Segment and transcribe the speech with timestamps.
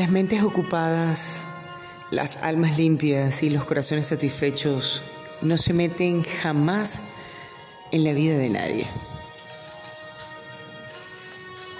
[0.00, 1.44] Las mentes ocupadas,
[2.10, 5.02] las almas limpias y los corazones satisfechos
[5.42, 7.02] no se meten jamás
[7.92, 8.86] en la vida de nadie.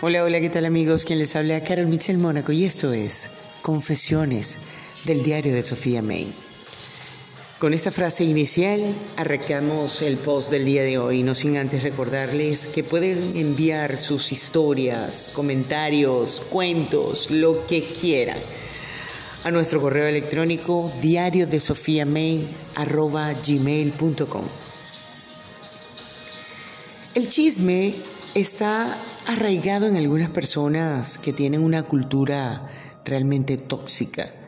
[0.03, 1.07] Hola, hola, ¿qué tal amigos?
[1.07, 3.31] Quien les habla, Carol Michel Mónaco y esto es
[3.63, 4.59] Confesiones
[5.07, 6.31] del diario de Sofía May.
[7.61, 8.81] Con esta frase inicial
[9.19, 14.33] arrancamos el post del día de hoy, no sin antes recordarles que pueden enviar sus
[14.33, 18.39] historias, comentarios, cuentos, lo que quieran
[19.45, 22.47] a nuestro correo electrónico diario de Sofía gmail.com.
[27.15, 27.95] El chisme
[28.35, 32.65] está arraigado en algunas personas que tienen una cultura
[33.05, 34.40] realmente tóxica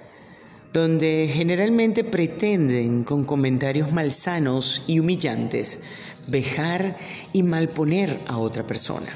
[0.72, 5.80] donde generalmente pretenden con comentarios malsanos y humillantes
[6.26, 6.96] vejar
[7.32, 9.08] y malponer a otra persona.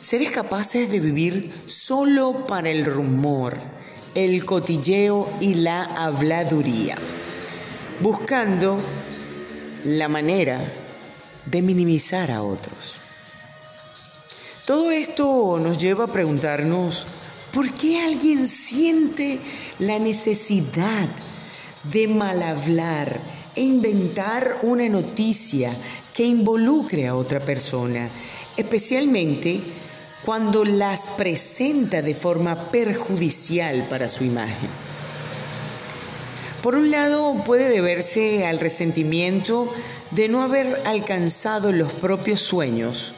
[0.00, 3.56] Seres capaces de vivir solo para el rumor,
[4.14, 6.96] el cotilleo y la habladuría,
[8.00, 8.78] buscando
[9.84, 10.60] la manera
[11.46, 12.96] de minimizar a otros.
[14.66, 17.06] Todo esto nos lleva a preguntarnos
[17.52, 19.38] ¿Por qué alguien siente
[19.78, 21.08] la necesidad
[21.84, 23.20] de mal hablar
[23.54, 25.74] e inventar una noticia
[26.14, 28.08] que involucre a otra persona,
[28.56, 29.60] especialmente
[30.24, 34.70] cuando las presenta de forma perjudicial para su imagen?
[36.62, 39.72] Por un lado, puede deberse al resentimiento
[40.12, 43.14] de no haber alcanzado los propios sueños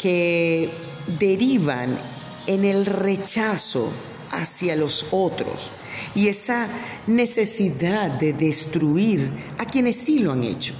[0.00, 0.70] que
[1.18, 1.98] derivan
[2.46, 3.90] en el rechazo
[4.30, 5.70] hacia los otros
[6.14, 6.68] y esa
[7.06, 10.74] necesidad de destruir a quienes sí lo han hecho.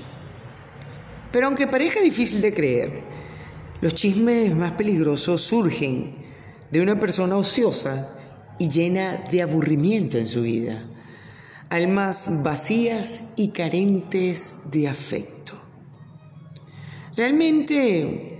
[1.32, 3.02] Pero aunque parezca difícil de creer,
[3.80, 6.12] los chismes más peligrosos surgen
[6.70, 8.16] de una persona ociosa
[8.58, 10.84] y llena de aburrimiento en su vida,
[11.68, 15.54] almas vacías y carentes de afecto.
[17.16, 18.36] Realmente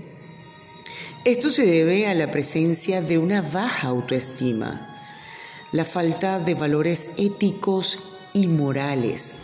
[1.25, 4.96] esto se debe a la presencia de una baja autoestima,
[5.73, 7.99] la falta de valores éticos
[8.33, 9.41] y morales,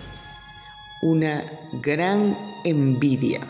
[1.03, 3.41] una gran envidia.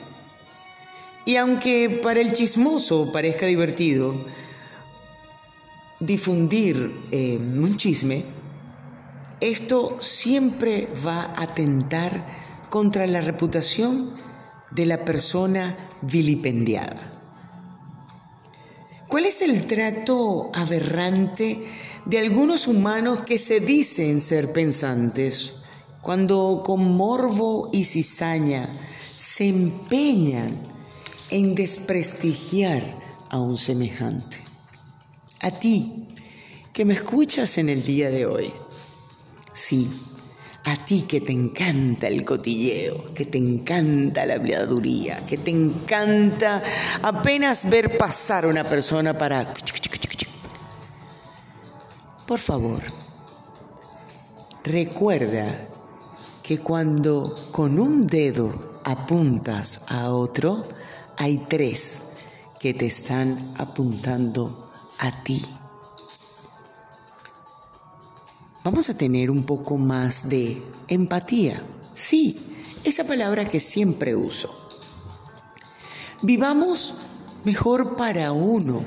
[1.24, 4.14] Y aunque para el chismoso parezca divertido
[6.00, 8.24] difundir eh, un chisme,
[9.40, 12.26] esto siempre va a atentar
[12.70, 14.14] contra la reputación
[14.70, 17.11] de la persona vilipendiada.
[19.08, 21.62] ¿Cuál es el trato aberrante
[22.06, 25.54] de algunos humanos que se dicen ser pensantes
[26.00, 28.68] cuando con morbo y cizaña
[29.16, 30.56] se empeñan
[31.30, 32.82] en desprestigiar
[33.28, 34.38] a un semejante?
[35.40, 36.06] A ti,
[36.72, 38.52] que me escuchas en el día de hoy,
[39.52, 39.90] sí,
[40.64, 46.62] a ti que te encanta el cotilleo, que te encanta la habladuría, que te encanta
[47.02, 49.52] apenas ver pasar una persona para...
[52.26, 52.80] Por favor,
[54.64, 55.68] recuerda
[56.42, 60.64] que cuando con un dedo apuntas a otro,
[61.18, 62.02] hay tres
[62.60, 65.42] que te están apuntando a ti.
[68.64, 71.62] Vamos a tener un poco más de empatía.
[71.94, 72.38] Sí,
[72.84, 74.70] esa palabra que siempre uso.
[76.22, 76.94] Vivamos
[77.44, 78.78] mejor para uno,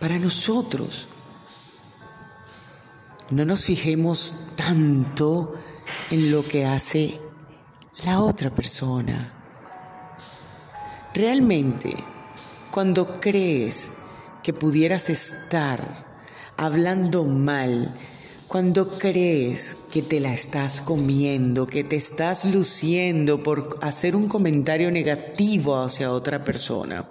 [0.00, 1.06] para nosotros.
[3.30, 5.54] No nos fijemos tanto
[6.10, 7.20] en lo que hace
[8.04, 9.32] la otra persona.
[11.14, 11.94] Realmente,
[12.70, 13.92] cuando crees
[14.42, 16.06] que pudieras estar
[16.56, 17.94] hablando mal
[18.52, 24.90] cuando crees que te la estás comiendo, que te estás luciendo por hacer un comentario
[24.90, 27.08] negativo hacia otra persona,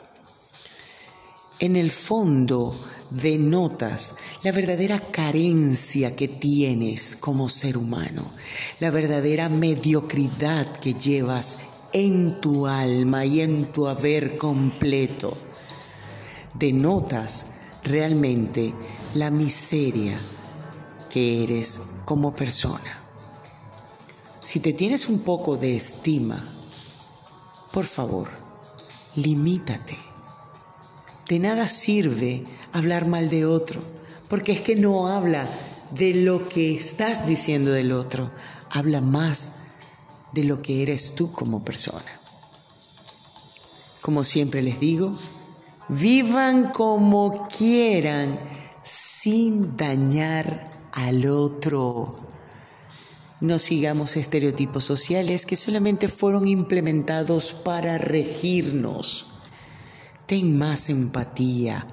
[1.58, 2.80] en el fondo
[3.10, 8.32] denotas la verdadera carencia que tienes como ser humano,
[8.80, 11.58] la verdadera mediocridad que llevas
[11.92, 15.36] en tu alma y en tu haber completo.
[16.54, 17.48] Denotas
[17.84, 18.76] realmente
[19.16, 20.20] la miseria
[21.12, 23.04] que eres como persona.
[24.42, 26.42] Si te tienes un poco de estima,
[27.74, 28.30] por favor,
[29.16, 29.98] limítate.
[31.28, 33.82] De nada sirve hablar mal de otro,
[34.30, 35.50] porque es que no habla
[35.92, 38.32] de lo que estás diciendo del otro,
[38.70, 39.54] habla más
[40.32, 42.22] de lo que eres tú como persona.
[44.02, 45.18] Como siempre les digo,
[45.90, 48.40] vivan como quieran
[48.82, 52.12] sin dañar al otro.
[53.40, 59.32] No sigamos estereotipos sociales que solamente fueron implementados para regirnos.
[60.28, 61.86] Ten más empatía,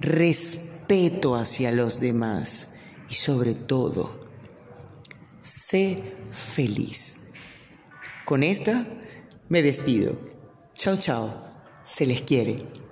[0.00, 2.76] respeto hacia los demás
[3.08, 4.24] y sobre todo,
[5.42, 7.20] sé feliz.
[8.24, 8.86] Con esta
[9.48, 10.16] me despido.
[10.74, 11.32] Chao, chao.
[11.84, 12.85] Se les quiere.